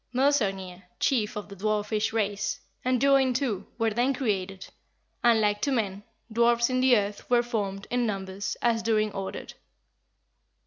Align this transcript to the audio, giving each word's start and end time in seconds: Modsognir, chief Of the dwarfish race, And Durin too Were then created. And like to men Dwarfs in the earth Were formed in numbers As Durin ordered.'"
Modsognir, 0.15 0.81
chief 0.99 1.35
Of 1.35 1.47
the 1.47 1.55
dwarfish 1.55 2.11
race, 2.11 2.59
And 2.83 2.99
Durin 2.99 3.35
too 3.35 3.67
Were 3.77 3.91
then 3.91 4.15
created. 4.15 4.67
And 5.23 5.39
like 5.39 5.61
to 5.61 5.71
men 5.71 6.01
Dwarfs 6.33 6.71
in 6.71 6.79
the 6.79 6.97
earth 6.97 7.29
Were 7.29 7.43
formed 7.43 7.85
in 7.91 8.07
numbers 8.07 8.57
As 8.63 8.81
Durin 8.81 9.11
ordered.'" 9.11 9.53